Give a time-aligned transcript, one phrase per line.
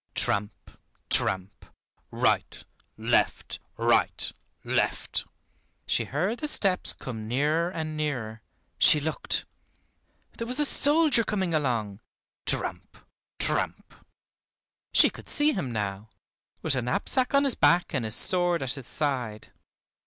[0.15, 0.71] Tramp,
[1.11, 1.63] tramp;
[2.09, 2.63] right,
[2.97, 4.31] left, right,
[4.63, 5.25] left.
[5.85, 8.41] She heard the steps come nearer and nearer.
[8.79, 9.45] She looked!
[10.39, 11.99] There was a soldier coming along;
[12.47, 12.97] tramp,
[13.37, 13.93] tramp.
[14.91, 16.09] She could see him now,
[16.63, 19.49] with a knapsack on his back, and his sword at his side.